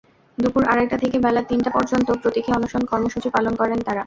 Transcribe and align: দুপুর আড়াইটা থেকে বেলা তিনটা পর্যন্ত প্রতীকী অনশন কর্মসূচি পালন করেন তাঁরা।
দুপুর 0.37 0.63
আড়াইটা 0.63 0.97
থেকে 0.97 1.17
বেলা 1.19 1.41
তিনটা 1.49 1.69
পর্যন্ত 1.69 2.07
প্রতীকী 2.21 2.49
অনশন 2.51 2.83
কর্মসূচি 2.85 3.29
পালন 3.35 3.53
করেন 3.55 3.79
তাঁরা। 3.79 3.99